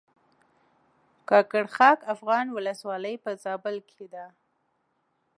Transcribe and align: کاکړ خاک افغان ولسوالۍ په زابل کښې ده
کاکړ 1.29 1.63
خاک 1.75 1.99
افغان 2.13 2.45
ولسوالۍ 2.51 3.15
په 3.23 3.31
زابل 3.43 3.75
کښې 3.89 4.07
ده 4.13 4.25